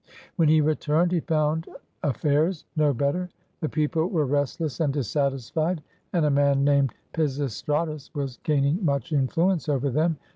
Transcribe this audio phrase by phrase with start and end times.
[0.35, 1.69] When he returned, he found
[2.01, 3.29] affairs no better.
[3.59, 9.69] The people were restless and dissatisfied, and a man named Pisistratus was gaining much influence
[9.69, 10.17] over them.